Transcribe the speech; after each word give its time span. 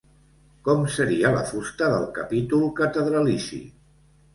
Com 0.69 0.81
seria 0.93 1.31
la 1.37 1.45
fusta 1.51 1.93
del 1.95 2.11
capítol 2.19 2.69
catedralici? 2.85 3.67